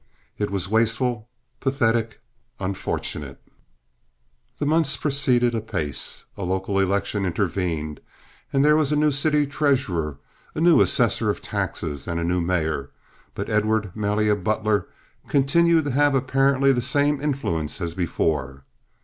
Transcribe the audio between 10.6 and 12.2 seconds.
assessor of taxes, and